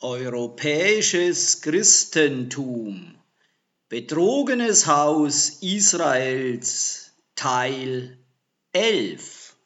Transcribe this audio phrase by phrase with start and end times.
[0.00, 3.18] Europäisches Christentum
[3.88, 8.16] Betrogenes Haus Israels Teil
[8.72, 9.56] 11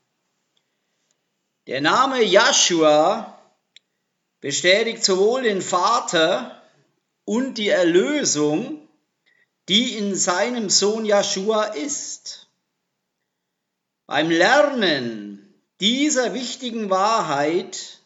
[1.67, 3.39] Der Name Joshua
[4.41, 6.63] bestätigt sowohl den Vater
[7.27, 8.89] und die Erlösung,
[9.69, 12.49] die in seinem Sohn Joshua ist.
[14.07, 18.02] Beim Lernen dieser wichtigen Wahrheit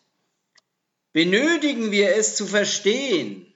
[1.17, 3.51] benötigen wir es zu verstehen,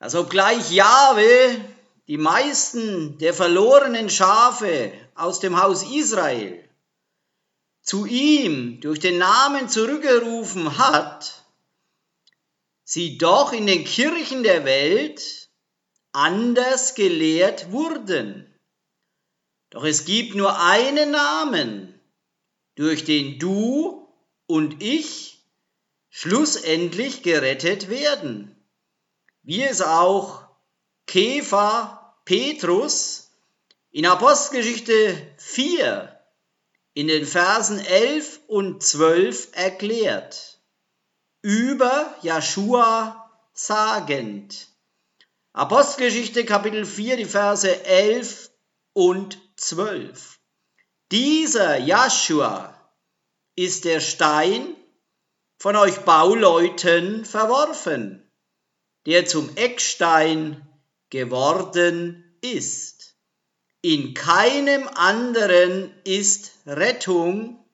[0.00, 1.64] dass obgleich Jahwe
[2.08, 6.62] die meisten der verlorenen Schafe aus dem Haus Israel
[7.80, 11.42] zu ihm durch den Namen zurückgerufen hat,
[12.84, 15.48] sie doch in den Kirchen der Welt
[16.12, 18.46] anders gelehrt wurden.
[19.70, 21.98] Doch es gibt nur einen Namen,
[22.74, 24.06] durch den du
[24.46, 25.31] und ich
[26.14, 28.54] schlussendlich gerettet werden.
[29.42, 30.44] Wie es auch
[31.06, 33.30] Käfer Petrus
[33.90, 36.20] in Apostelgeschichte 4
[36.92, 40.60] in den Versen 11 und 12 erklärt.
[41.40, 44.68] Über Joshua sagend.
[45.54, 48.50] Apostelgeschichte Kapitel 4, die Verse 11
[48.92, 50.38] und 12.
[51.10, 52.78] Dieser Joshua
[53.56, 54.76] ist der Stein,
[55.62, 58.28] von euch Bauleuten verworfen,
[59.06, 60.60] der zum Eckstein
[61.08, 63.14] geworden ist.
[63.80, 67.64] In keinem anderen ist Rettung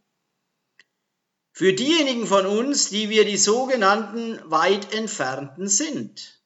[1.51, 6.43] für diejenigen von uns, die wir die sogenannten weit entfernten sind.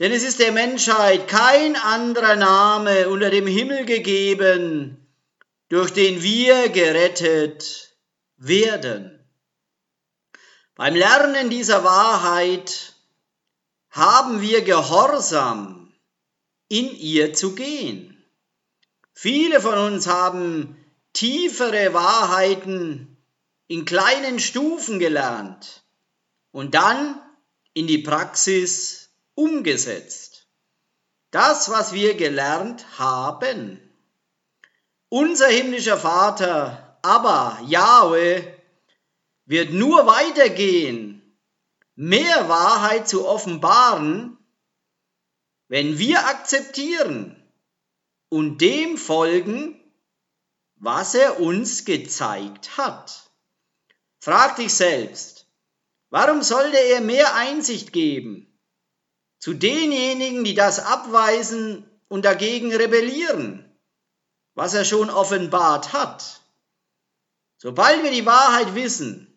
[0.00, 5.06] Denn es ist der Menschheit kein anderer Name unter dem Himmel gegeben,
[5.68, 7.96] durch den wir gerettet
[8.38, 9.19] werden.
[10.80, 12.94] Beim Lernen dieser Wahrheit
[13.90, 15.92] haben wir Gehorsam,
[16.68, 18.24] in ihr zu gehen.
[19.12, 20.82] Viele von uns haben
[21.12, 23.18] tiefere Wahrheiten
[23.66, 25.84] in kleinen Stufen gelernt
[26.50, 27.20] und dann
[27.74, 30.46] in die Praxis umgesetzt.
[31.30, 33.78] Das, was wir gelernt haben.
[35.10, 38.49] Unser himmlischer Vater, aber Yahweh,
[39.50, 41.36] wird nur weitergehen,
[41.96, 44.38] mehr Wahrheit zu offenbaren,
[45.66, 47.36] wenn wir akzeptieren
[48.28, 49.76] und dem folgen,
[50.76, 53.28] was er uns gezeigt hat.
[54.20, 55.48] Frag dich selbst,
[56.10, 58.56] warum sollte er mehr Einsicht geben
[59.40, 63.68] zu denjenigen, die das abweisen und dagegen rebellieren,
[64.54, 66.40] was er schon offenbart hat?
[67.56, 69.29] Sobald wir die Wahrheit wissen,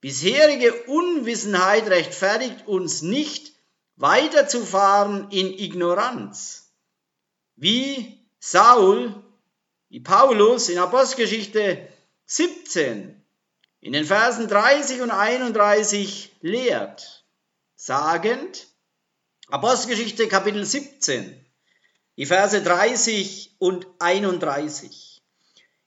[0.00, 3.52] Bisherige Unwissenheit rechtfertigt uns nicht,
[3.96, 6.72] weiterzufahren in Ignoranz.
[7.56, 9.14] Wie Saul,
[9.88, 11.88] wie Paulus in Apostelgeschichte
[12.26, 13.22] 17
[13.80, 17.24] in den Versen 30 und 31 lehrt,
[17.74, 18.66] sagend,
[19.48, 21.46] Apostelgeschichte Kapitel 17,
[22.16, 25.22] die Verse 30 und 31.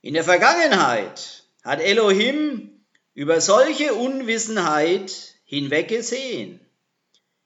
[0.01, 2.78] In der Vergangenheit hat Elohim
[3.19, 5.11] über solche Unwissenheit
[5.43, 6.65] hinweggesehen.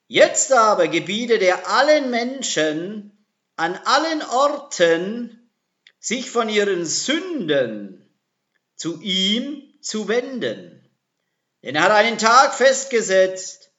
[0.06, 3.26] Jetzt aber gebietet er allen Menschen
[3.56, 5.50] an allen Orten,
[6.00, 8.08] sich von ihren Sünden
[8.76, 10.88] zu ihm zu wenden.
[11.64, 13.72] Denn er hat einen Tag festgesetzt,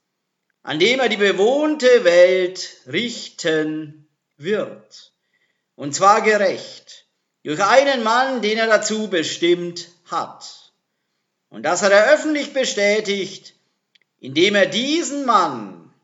[0.65, 5.12] an dem er die bewohnte Welt richten wird.
[5.76, 7.06] Und zwar gerecht,
[7.44, 10.64] durch einen Mann, den er dazu bestimmt hat.
[11.55, 13.55] Und das hat er öffentlich bestätigt,
[14.19, 15.95] indem er diesen Mann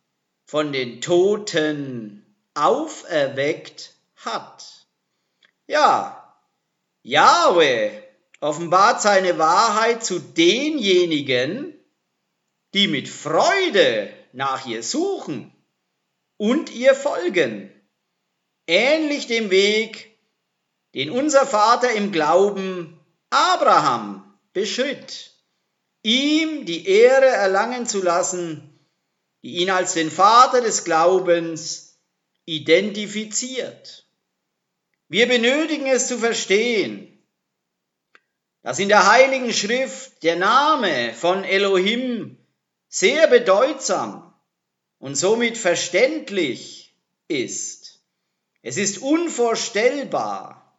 [0.44, 2.24] von den Toten
[2.54, 4.86] auferweckt hat.
[5.66, 6.36] Ja,
[7.02, 7.90] Yahweh
[8.38, 11.74] offenbart seine Wahrheit zu denjenigen,
[12.72, 15.52] die mit Freude nach ihr suchen
[16.36, 17.72] und ihr folgen,
[18.68, 20.16] ähnlich dem Weg,
[20.94, 23.00] den unser Vater im Glauben
[23.30, 25.29] Abraham beschritt
[26.02, 28.78] ihm die Ehre erlangen zu lassen,
[29.42, 31.98] die ihn als den Vater des Glaubens
[32.44, 34.06] identifiziert.
[35.08, 37.26] Wir benötigen es zu verstehen,
[38.62, 42.36] dass in der Heiligen Schrift der Name von Elohim
[42.88, 44.34] sehr bedeutsam
[44.98, 46.94] und somit verständlich
[47.28, 48.02] ist.
[48.62, 50.69] Es ist unvorstellbar,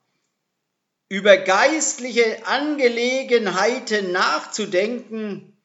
[1.11, 5.61] über geistliche Angelegenheiten nachzudenken,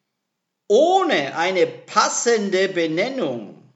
[0.67, 3.73] ohne eine passende Benennung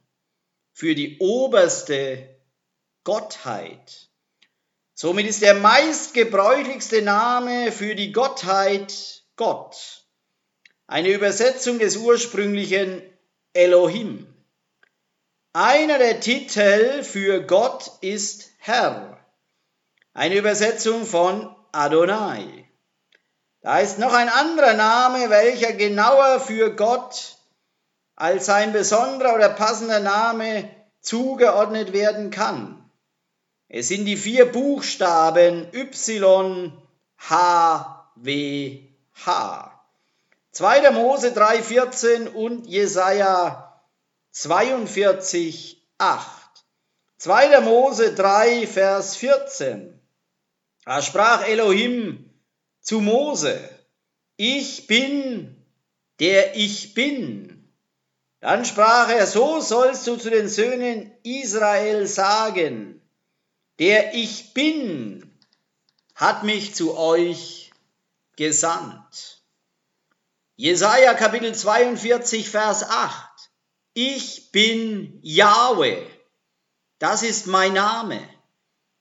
[0.72, 2.28] für die oberste
[3.04, 4.08] Gottheit.
[4.94, 10.08] Somit ist der meistgebräuchlichste Name für die Gottheit Gott.
[10.88, 13.00] Eine Übersetzung des ursprünglichen
[13.52, 14.26] Elohim.
[15.52, 19.24] Einer der Titel für Gott ist Herr.
[20.12, 22.64] Eine Übersetzung von Adonai.
[23.62, 27.36] Da ist noch ein anderer Name, welcher genauer für Gott
[28.16, 30.68] als sein besonderer oder passender Name
[31.00, 32.90] zugeordnet werden kann.
[33.68, 36.72] Es sind die vier Buchstaben Y,
[37.18, 38.82] H, W,
[39.26, 39.80] H.
[40.52, 40.90] 2.
[40.90, 43.80] Mose 3,14 und Jesaja
[44.32, 46.26] 42, 8.
[47.18, 47.60] 2.
[47.60, 49.99] Mose 3, Vers 14.
[50.90, 52.28] Da sprach Elohim
[52.80, 53.60] zu Mose,
[54.36, 55.64] ich bin,
[56.18, 57.72] der ich bin.
[58.40, 63.00] Dann sprach er, so sollst du zu den Söhnen Israel sagen,
[63.78, 65.32] der ich bin,
[66.16, 67.70] hat mich zu euch
[68.34, 69.44] gesandt.
[70.56, 73.30] Jesaja Kapitel 42, Vers 8.
[73.94, 76.04] Ich bin Yahweh.
[76.98, 78.39] Das ist mein Name.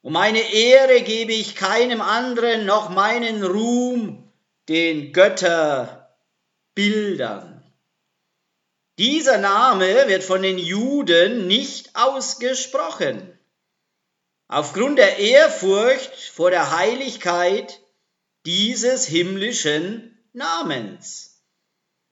[0.02, 4.32] Und meine Ehre gebe ich keinem anderen, noch meinen Ruhm
[4.70, 7.62] den Götterbildern.
[8.98, 13.38] Dieser Name wird von den Juden nicht ausgesprochen.
[14.48, 17.82] Aufgrund der Ehrfurcht vor der Heiligkeit
[18.46, 21.42] dieses himmlischen Namens.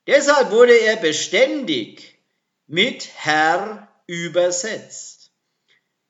[0.08, 2.20] Deshalb wurde er beständig
[2.68, 5.17] mit Herr übersetzt.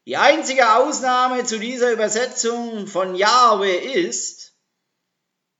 [0.07, 4.53] Die einzige Ausnahme zu dieser Übersetzung von Yahweh ist,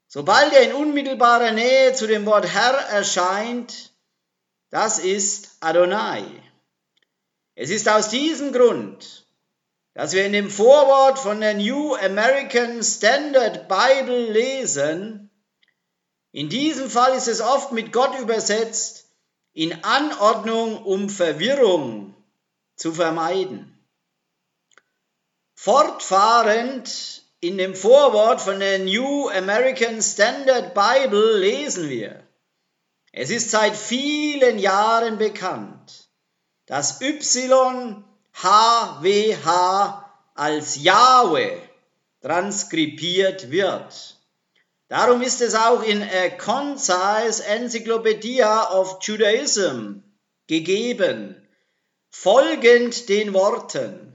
[0.07, 3.93] sobald er in unmittelbarer Nähe zu dem Wort Herr erscheint,
[4.71, 6.23] das ist Adonai.
[7.53, 9.27] Es ist aus diesem Grund
[9.97, 15.31] dass wir in dem Vorwort von der New American Standard Bible lesen,
[16.31, 19.09] in diesem Fall ist es oft mit Gott übersetzt,
[19.53, 22.13] in Anordnung, um Verwirrung
[22.75, 23.76] zu vermeiden.
[25.59, 32.23] Fortfahrend in dem Vorwort von der New American Standard Bible lesen wir,
[33.11, 36.09] es ist seit vielen Jahren bekannt,
[36.67, 40.05] dass Y HWH
[40.35, 41.57] als Yahweh
[42.21, 44.21] transkribiert wird.
[44.89, 50.03] Darum ist es auch in A Concise Encyclopedia of Judaism
[50.45, 51.47] gegeben,
[52.11, 54.06] folgend den Worten.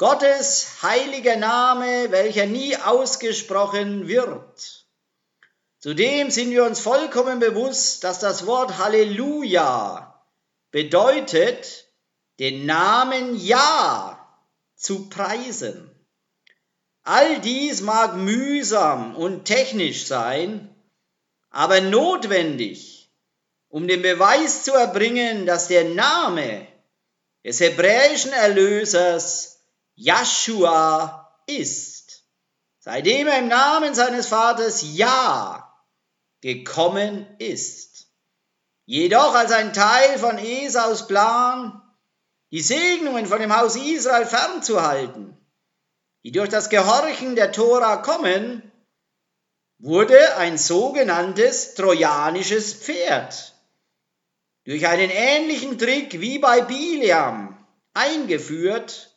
[0.00, 4.86] Gottes heiliger Name, welcher nie ausgesprochen wird.
[5.78, 10.24] Zudem sind wir uns vollkommen bewusst, dass das Wort Halleluja
[10.70, 11.92] bedeutet,
[12.38, 14.26] den Namen Ja
[14.74, 15.90] zu preisen.
[17.02, 20.74] All dies mag mühsam und technisch sein,
[21.50, 23.12] aber notwendig,
[23.68, 26.66] um den Beweis zu erbringen, dass der Name
[27.44, 29.59] des hebräischen Erlösers
[30.02, 32.24] Joshua ist,
[32.78, 35.70] seitdem er im Namen seines Vaters Ja
[36.40, 38.06] gekommen ist.
[38.86, 41.82] Jedoch als ein Teil von Esaus Plan,
[42.50, 45.36] die Segnungen von dem Haus Israel fernzuhalten,
[46.24, 48.72] die durch das Gehorchen der Tora kommen,
[49.78, 53.54] wurde ein sogenanntes trojanisches Pferd
[54.64, 59.09] durch einen ähnlichen Trick wie bei Biliam eingeführt,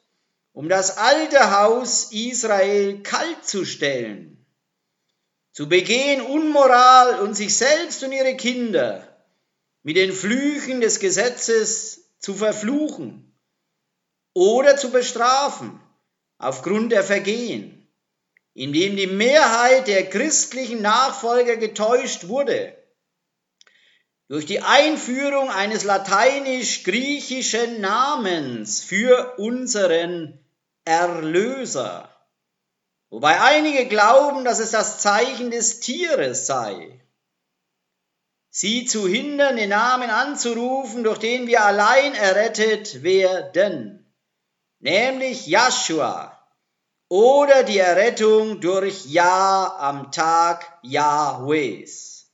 [0.53, 4.45] um das alte Haus Israel kalt zu stellen,
[5.51, 9.07] zu begehen Unmoral und sich selbst und ihre Kinder
[9.81, 13.35] mit den Flüchen des Gesetzes zu verfluchen
[14.33, 15.79] oder zu bestrafen
[16.37, 17.87] aufgrund der Vergehen,
[18.53, 22.77] indem die Mehrheit der christlichen Nachfolger getäuscht wurde.
[24.27, 30.42] Durch die Einführung eines lateinisch-griechischen Namens für unseren
[30.85, 32.09] Erlöser,
[33.09, 37.03] wobei einige glauben, dass es das Zeichen des Tieres sei
[38.55, 44.15] sie zu hindern, den Namen anzurufen, durch den wir allein errettet werden,
[44.79, 46.39] nämlich Joshua,
[47.09, 52.31] oder die Errettung durch Ja am Tag Jahwes.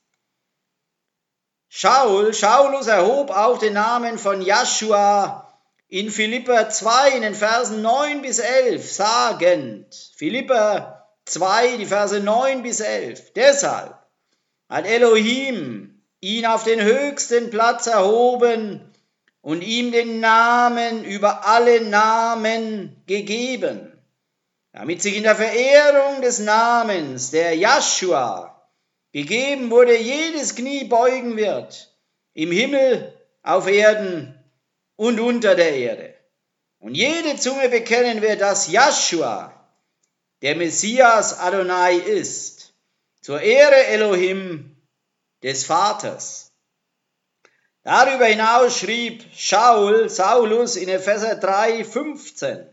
[1.70, 5.49] Shaul, Shaulus erhob auch den Namen von Joshua
[5.90, 12.62] in Philippa 2 in den Versen 9 bis 11 sagend, Philippa 2, die Verse 9
[12.62, 13.96] bis 11, deshalb
[14.70, 18.94] hat Elohim ihn auf den höchsten Platz erhoben
[19.42, 23.92] und ihm den Namen über alle Namen gegeben,
[24.74, 28.70] damit sich in der Verehrung des Namens der Joshua
[29.12, 31.92] gegeben wurde, jedes Knie beugen wird,
[32.36, 34.39] im Himmel, auf Erden
[35.00, 36.14] und unter der Erde.
[36.78, 39.54] Und jede Zunge bekennen wird, dass Joshua
[40.42, 42.74] der Messias Adonai ist,
[43.22, 44.76] zur Ehre Elohim
[45.42, 46.52] des Vaters.
[47.84, 52.68] Darüber hinaus schrieb Shaul, Saulus in Epheser 3, 15,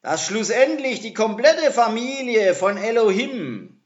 [0.00, 3.82] dass schlussendlich die komplette Familie von Elohim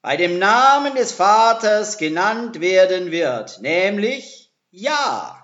[0.00, 5.39] bei dem Namen des Vaters genannt werden wird, nämlich Ja.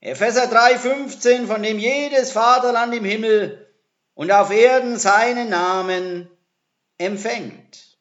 [0.00, 3.66] Epheser 3,15, von dem jedes Vaterland im Himmel
[4.14, 6.30] und auf Erden seinen Namen
[6.98, 7.98] empfängt.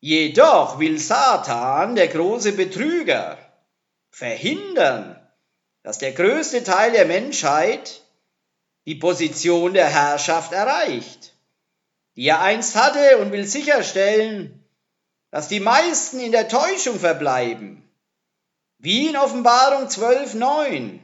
[0.00, 3.38] Jedoch will Satan, der große Betrüger,
[4.10, 5.18] verhindern,
[5.82, 8.02] dass der größte Teil der Menschheit
[8.84, 11.34] die Position der Herrschaft erreicht,
[12.16, 14.64] die er einst hatte und will sicherstellen,
[15.30, 17.81] dass die meisten in der Täuschung verbleiben,
[18.82, 20.98] wie in Offenbarung 12.9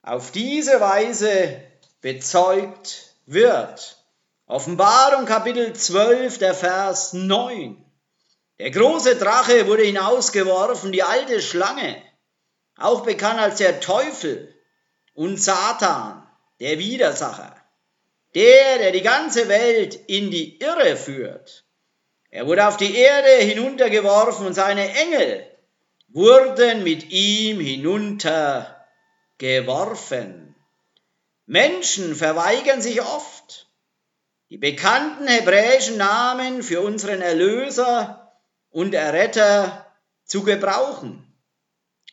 [0.00, 1.60] auf diese Weise
[2.00, 3.98] bezeugt wird.
[4.46, 7.84] Offenbarung Kapitel 12, der Vers 9.
[8.58, 12.02] Der große Drache wurde hinausgeworfen, die alte Schlange,
[12.78, 14.54] auch bekannt als der Teufel
[15.12, 16.26] und Satan,
[16.60, 17.54] der Widersacher,
[18.34, 21.66] der, der die ganze Welt in die Irre führt.
[22.30, 25.51] Er wurde auf die Erde hinuntergeworfen und seine Engel
[26.12, 30.54] wurden mit ihm hinuntergeworfen.
[31.46, 33.68] Menschen verweigern sich oft,
[34.50, 38.38] die bekannten hebräischen Namen für unseren Erlöser
[38.70, 39.92] und Erretter
[40.24, 41.26] zu gebrauchen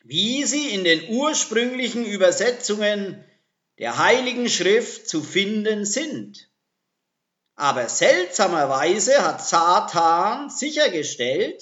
[0.09, 3.23] wie sie in den ursprünglichen Übersetzungen
[3.77, 6.49] der Heiligen Schrift zu finden sind.
[7.55, 11.61] Aber seltsamerweise hat Satan sichergestellt,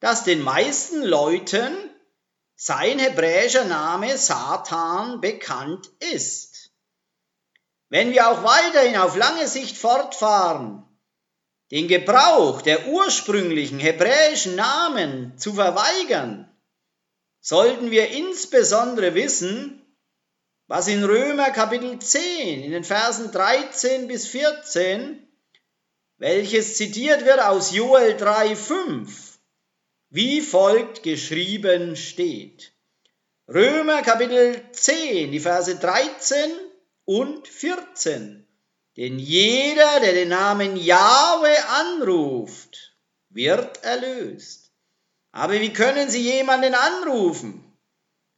[0.00, 1.76] dass den meisten Leuten
[2.54, 6.70] sein hebräischer Name Satan bekannt ist.
[7.88, 10.82] Wenn wir auch weiterhin auf lange Sicht fortfahren,
[11.70, 16.50] den Gebrauch der ursprünglichen hebräischen Namen zu verweigern,
[17.40, 19.82] sollten wir insbesondere wissen,
[20.66, 25.28] was in Römer Kapitel 10 in den Versen 13 bis 14,
[26.18, 29.25] welches zitiert wird aus Joel 3,5,
[30.10, 32.72] wie folgt geschrieben steht.
[33.48, 36.50] Römer Kapitel 10, die Verse 13
[37.04, 38.46] und 14.
[38.96, 42.96] Denn jeder, der den Namen Jahwe anruft,
[43.28, 44.72] wird erlöst.
[45.32, 47.62] Aber wie können Sie jemanden anrufen,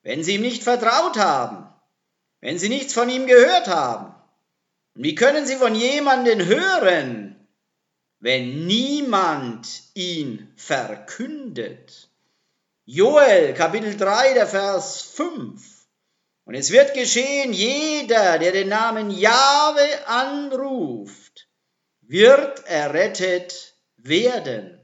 [0.03, 1.73] wenn Sie ihm nicht vertraut haben,
[2.41, 4.15] wenn Sie nichts von ihm gehört haben?
[4.95, 7.18] Und wie können Sie von jemanden hören,
[8.21, 12.09] wenn niemand ihn verkündet?
[12.85, 15.63] Joel Kapitel 3, der Vers 5.
[16.45, 21.47] Und es wird geschehen, jeder, der den Namen Jahwe anruft,
[22.01, 24.81] wird errettet werden.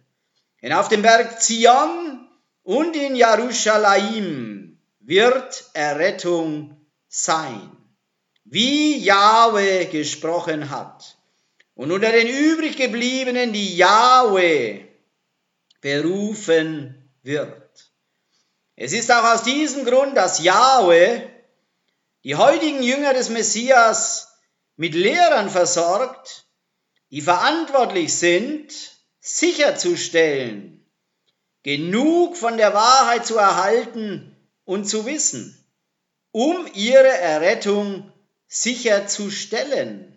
[0.61, 2.29] Denn auf dem Berg Zion
[2.63, 7.77] und in Jerusalem wird Errettung sein,
[8.45, 11.17] wie Jahwe gesprochen hat.
[11.75, 14.89] Und unter den übrig gebliebenen, die Jahwe
[15.81, 17.93] berufen wird.
[18.77, 21.31] Es ist auch aus diesem Grund, dass Jahwe
[22.25, 24.39] die heutigen Jünger des Messias
[24.77, 26.47] mit Lehrern versorgt,
[27.11, 28.73] die verantwortlich sind,
[29.21, 30.85] sicherzustellen,
[31.63, 35.67] genug von der Wahrheit zu erhalten und zu wissen,
[36.33, 38.13] um ihre Errettung
[38.49, 40.14] sicherzustellen.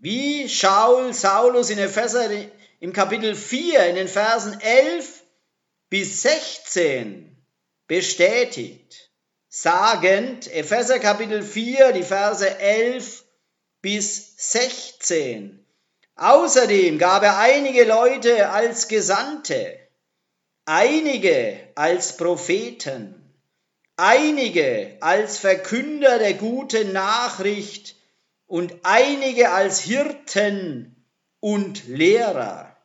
[0.00, 2.30] Wie Shaul Saulus in Epheser
[2.78, 5.24] im Kapitel 4 in den Versen 11
[5.90, 7.36] bis 16
[7.88, 9.10] bestätigt,
[9.48, 13.24] sagend, Epheser Kapitel 4, die Verse 11
[13.82, 15.66] bis 16,
[16.14, 19.78] Außerdem gab er einige Leute als Gesandte,
[20.64, 23.34] einige als Propheten,
[23.96, 27.97] einige als Verkünder der guten Nachricht
[28.48, 31.06] und einige als Hirten
[31.38, 32.76] und Lehrer.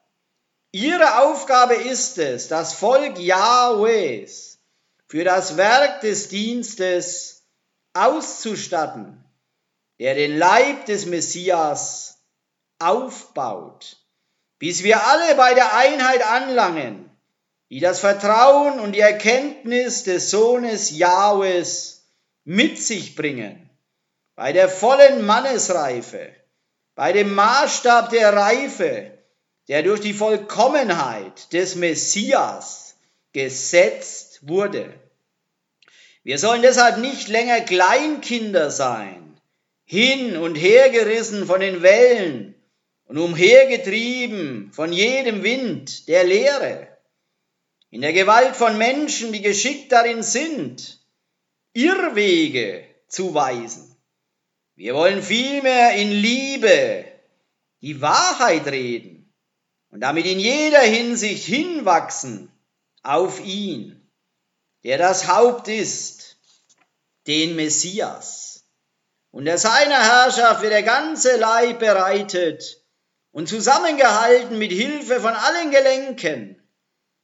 [0.72, 4.60] Ihre Aufgabe ist es, das Volk Jahwes
[5.08, 7.48] für das Werk des Dienstes
[7.94, 9.26] auszustatten,
[10.00, 12.20] der den Leib des Messias
[12.78, 13.98] aufbaut,
[14.60, 17.10] bis wir alle bei der Einheit anlangen
[17.74, 22.08] die das Vertrauen und die Erkenntnis des Sohnes Jahwes
[22.44, 23.68] mit sich bringen,
[24.36, 26.30] bei der vollen Mannesreife,
[26.96, 29.12] bei dem Maßstab der Reife,
[29.68, 32.96] der durch die Vollkommenheit des Messias
[33.32, 34.94] gesetzt wurde.
[36.24, 39.40] Wir sollen deshalb nicht länger Kleinkinder sein,
[39.86, 42.56] hin und her gerissen von den Wellen
[43.06, 46.88] und umhergetrieben von jedem Wind der Lehre,
[47.90, 51.00] in der Gewalt von Menschen, die geschickt darin sind,
[51.74, 53.93] Irrwege zu weisen.
[54.76, 57.06] Wir wollen vielmehr in Liebe
[57.82, 59.34] die Wahrheit reden
[59.90, 62.52] und damit in jeder Hinsicht hinwachsen
[63.02, 64.04] auf ihn
[64.84, 66.38] der das Haupt ist,
[67.28, 68.66] den Messias.
[69.32, 72.82] Unter seiner Herrschaft wird der ganze Leib bereitet
[73.32, 76.62] und zusammengehalten mit Hilfe von allen Gelenken,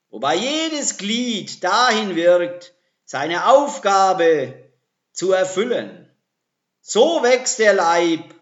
[0.10, 4.72] wobei jedes Glied dahin wirkt, seine Aufgabe
[5.12, 5.99] zu erfüllen.
[6.82, 8.34] So wächst der Leib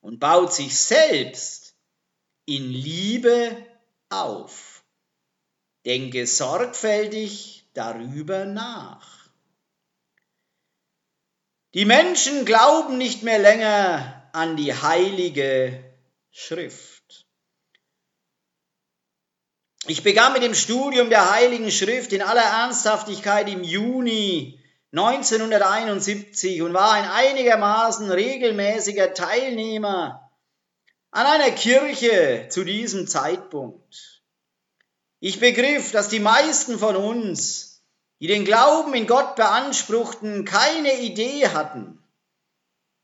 [0.00, 1.74] und baut sich selbst
[2.44, 3.56] in Liebe
[4.08, 4.84] auf.
[5.84, 9.28] Denke sorgfältig darüber nach.
[11.74, 15.84] Die Menschen glauben nicht mehr länger an die heilige
[16.30, 17.26] Schrift.
[19.86, 24.60] Ich begann mit dem Studium der heiligen Schrift in aller Ernsthaftigkeit im Juni
[24.98, 30.30] 1971 und war ein einigermaßen regelmäßiger Teilnehmer
[31.10, 34.22] an einer Kirche zu diesem Zeitpunkt.
[35.20, 37.66] Ich begriff, dass die meisten von uns
[38.20, 42.02] die den Glauben in Gott beanspruchten, keine Idee hatten,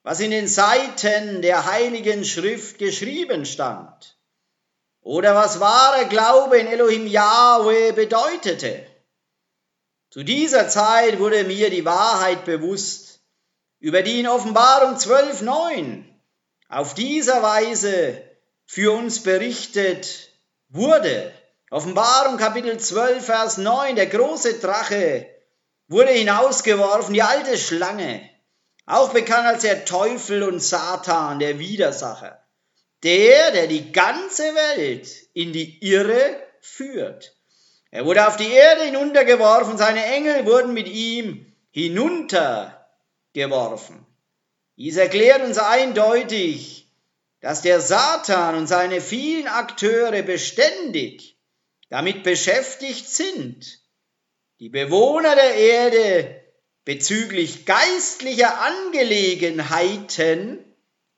[0.02, 4.16] was in den Seiten der heiligen Schrift geschrieben stand
[5.02, 8.86] oder was wahrer Glaube in Elohim Yahweh bedeutete.
[10.12, 13.22] Zu dieser Zeit wurde mir die Wahrheit bewusst,
[13.80, 16.04] über die in Offenbarung 12.9
[16.68, 18.22] auf dieser Weise
[18.66, 20.28] für uns berichtet
[20.68, 21.32] wurde.
[21.70, 25.26] Offenbarung Kapitel 12, Vers 9, der große Drache
[25.88, 28.28] wurde hinausgeworfen, die alte Schlange,
[28.84, 32.46] auch bekannt als der Teufel und Satan, der Widersacher,
[33.02, 37.34] der, der die ganze Welt in die Irre führt.
[37.92, 44.06] Er wurde auf die Erde hinuntergeworfen, seine Engel wurden mit ihm hinuntergeworfen.
[44.78, 46.90] Dies erklärt uns eindeutig,
[47.40, 51.36] dass der Satan und seine vielen Akteure beständig
[51.90, 53.82] damit beschäftigt sind,
[54.58, 56.42] die Bewohner der Erde
[56.86, 60.64] bezüglich geistlicher Angelegenheiten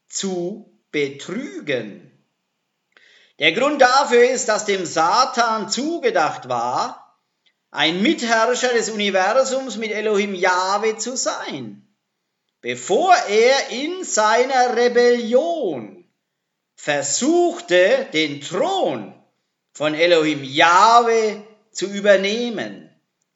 [0.08, 2.03] zu betrügen.
[3.40, 7.18] Der Grund dafür ist, dass dem Satan zugedacht war,
[7.70, 11.84] ein Mitherrscher des Universums mit Elohim Jahwe zu sein,
[12.60, 16.08] bevor er in seiner Rebellion
[16.76, 19.12] versuchte, den Thron
[19.72, 21.42] von Elohim Jahwe
[21.72, 22.88] zu übernehmen.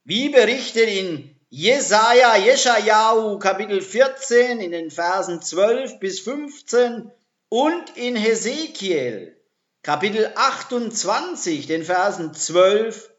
[0.05, 7.11] Wie berichtet in Jesaja, Jeschajahu, Kapitel 14, in den Versen 12 bis 15
[7.49, 9.38] und in Hesekiel,
[9.83, 13.11] Kapitel 28, den Versen 12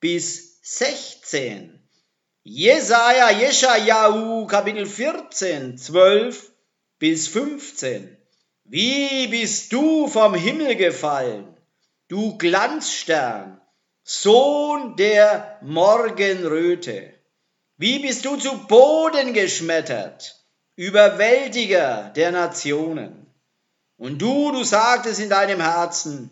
[0.00, 1.80] bis 16.
[2.42, 6.50] Jesaja, Jeschajahu, Kapitel 14, 12
[6.98, 8.16] bis 15.
[8.64, 11.56] Wie bist du vom Himmel gefallen?
[12.08, 13.60] du Glanzstern,
[14.04, 17.12] Sohn der Morgenröte.
[17.76, 20.36] Wie bist du zu Boden geschmettert,
[20.76, 23.25] Überwältiger der Nationen.
[23.96, 26.30] Und du, du sagtest in deinem Herzen,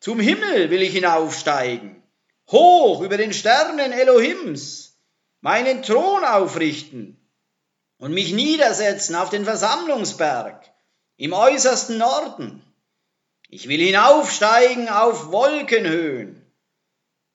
[0.00, 2.02] zum Himmel will ich hinaufsteigen,
[2.50, 4.98] hoch über den Sternen Elohims,
[5.40, 7.16] meinen Thron aufrichten
[7.98, 10.72] und mich niedersetzen auf den Versammlungsberg
[11.16, 12.62] im äußersten Norden.
[13.48, 16.44] Ich will hinaufsteigen auf Wolkenhöhen,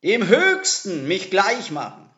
[0.04, 2.10] dem Höchsten mich gleich machen.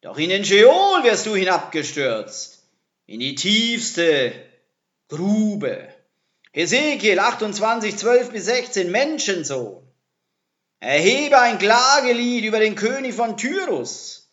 [0.00, 2.62] Doch in den Scheol wirst du hinabgestürzt,
[3.06, 4.32] in die tiefste
[5.08, 5.92] Grube.
[6.52, 9.82] Ezekiel 28, 12 bis 16, Menschensohn.
[10.80, 14.30] Erhebe ein Klagelied über den König von Tyrus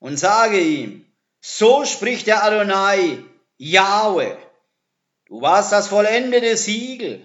[0.00, 1.06] und sage ihm,
[1.40, 3.22] so spricht der Adonai,
[3.56, 4.36] Jahwe,
[5.26, 7.24] du warst das vollendete Siegel,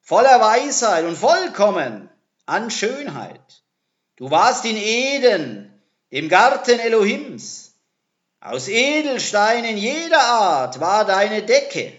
[0.00, 2.10] voller Weisheit und vollkommen
[2.46, 3.62] an Schönheit.
[4.16, 5.80] Du warst in Eden,
[6.10, 7.74] dem Garten Elohims.
[8.40, 11.92] Aus Edelsteinen jeder Art war deine Decke.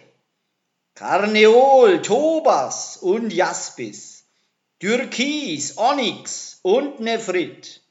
[0.96, 4.26] Karneol, Tobas und Jaspis,
[4.80, 7.82] Türkis, Onyx und Nephrit,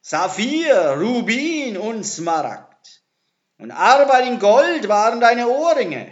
[0.00, 3.02] Saphir, Rubin und Smaragd.
[3.58, 6.10] Und Arbeit in Gold waren deine Ohrringe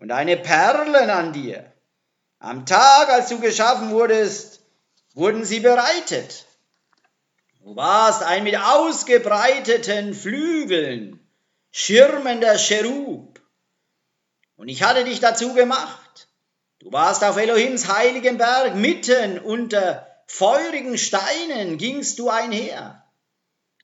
[0.00, 1.72] und deine Perlen an dir.
[2.38, 4.60] Am Tag, als du geschaffen wurdest,
[5.14, 6.46] wurden sie bereitet.
[7.60, 11.20] Du warst ein mit ausgebreiteten Flügeln
[11.70, 13.27] schirmender Cherub.
[14.58, 16.28] Und ich hatte dich dazu gemacht.
[16.80, 23.04] Du warst auf Elohims heiligem Berg, mitten unter feurigen Steinen gingst du einher.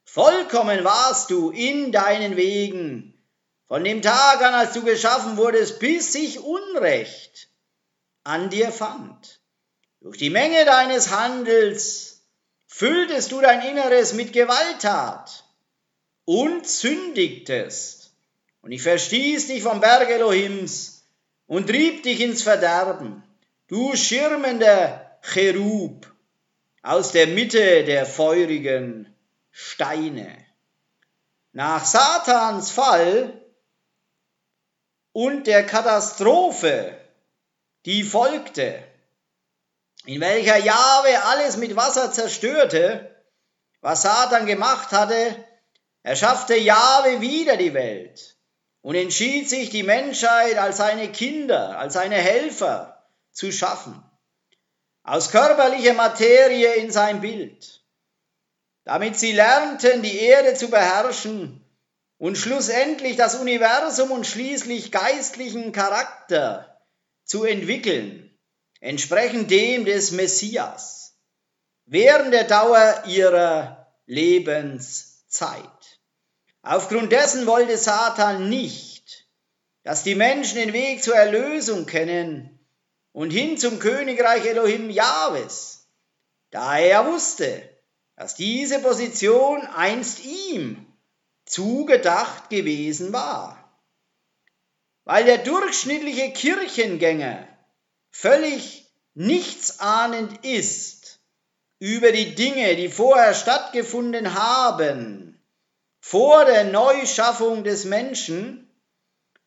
[0.04, 3.24] Vollkommen warst du in deinen Wegen,
[3.68, 7.48] von dem Tag an, als du geschaffen wurdest, bis sich Unrecht
[8.24, 9.40] an dir fand.
[10.00, 12.20] Durch die Menge deines Handels
[12.66, 15.44] fülltest du dein Inneres mit Gewalttat
[16.24, 18.03] und sündigtest.
[18.64, 21.04] Und ich verstieß dich vom Berg Elohims
[21.46, 23.22] und trieb dich ins Verderben,
[23.68, 26.10] du schirmender Cherub
[26.80, 29.14] aus der Mitte der feurigen
[29.50, 30.34] Steine.
[31.52, 33.38] Nach Satans Fall
[35.12, 36.98] und der Katastrophe,
[37.84, 38.82] die folgte,
[40.06, 43.14] in welcher Jahwe alles mit Wasser zerstörte,
[43.82, 45.36] was Satan gemacht hatte,
[46.02, 48.33] erschaffte Jahwe wieder die Welt
[48.84, 53.98] und entschied sich, die Menschheit als seine Kinder, als seine Helfer zu schaffen.
[55.02, 57.82] Aus körperlicher Materie in sein Bild,
[58.84, 61.64] damit sie lernten, die Erde zu beherrschen
[62.18, 66.78] und schlussendlich das Universum und schließlich geistlichen Charakter
[67.24, 68.38] zu entwickeln,
[68.80, 71.16] entsprechend dem des Messias,
[71.86, 75.73] während der Dauer ihrer Lebenszeit.
[76.64, 79.28] Aufgrund dessen wollte Satan nicht,
[79.82, 82.58] dass die Menschen den Weg zur Erlösung kennen
[83.12, 85.86] und hin zum Königreich Elohim Jahwes,
[86.50, 87.62] da er wusste,
[88.16, 90.86] dass diese Position einst ihm
[91.44, 93.60] zugedacht gewesen war.
[95.04, 97.46] Weil der durchschnittliche Kirchengänger
[98.10, 101.20] völlig nichtsahnend ist
[101.78, 105.23] über die Dinge, die vorher stattgefunden haben,
[106.06, 108.70] vor der Neuschaffung des Menschen,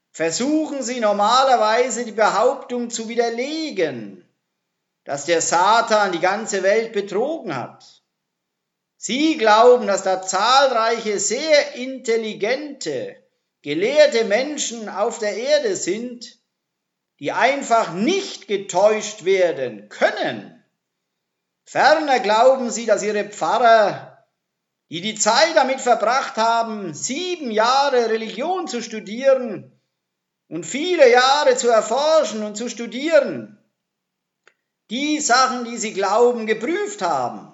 [0.10, 4.28] versuchen sie normalerweise die Behauptung zu widerlegen,
[5.04, 8.02] dass der Satan die ganze Welt betrogen hat.
[8.96, 13.16] Sie glauben, dass da zahlreiche sehr intelligente,
[13.62, 16.40] gelehrte Menschen auf der Erde sind,
[17.20, 20.66] die einfach nicht getäuscht werden können.
[21.66, 24.17] Ferner glauben sie, dass ihre Pfarrer
[24.90, 29.72] die die Zeit damit verbracht haben, sieben Jahre Religion zu studieren
[30.48, 33.58] und viele Jahre zu erforschen und zu studieren,
[34.90, 37.52] die Sachen, die sie glauben, geprüft haben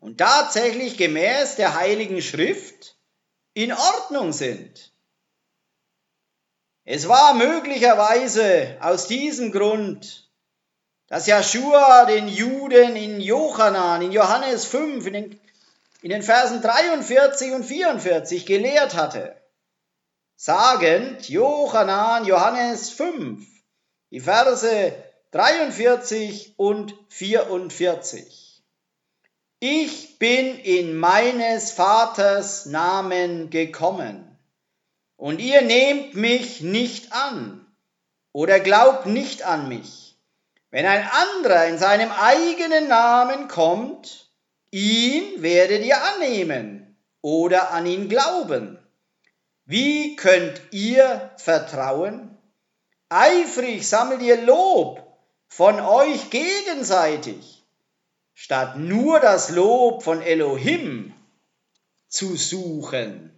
[0.00, 2.96] und tatsächlich gemäß der Heiligen Schrift
[3.52, 4.92] in Ordnung sind.
[6.84, 10.30] Es war möglicherweise aus diesem Grund,
[11.08, 15.40] dass Joshua den Juden in Johannan, in Johannes 5, in den
[16.02, 19.36] in den Versen 43 und 44 gelehrt hatte,
[20.36, 23.44] sagend Johannan Johannes 5,
[24.10, 24.92] die Verse
[25.32, 28.62] 43 und 44.
[29.60, 34.28] Ich bin in meines Vaters Namen gekommen,
[35.18, 37.66] und ihr nehmt mich nicht an
[38.32, 40.16] oder glaubt nicht an mich.
[40.70, 44.27] Wenn ein anderer in seinem eigenen Namen kommt,
[44.70, 48.78] Ihn werdet ihr annehmen oder an ihn glauben.
[49.64, 52.36] Wie könnt ihr vertrauen?
[53.08, 55.02] Eifrig sammelt ihr Lob
[55.48, 57.64] von euch gegenseitig,
[58.34, 61.14] statt nur das Lob von Elohim
[62.08, 63.37] zu suchen.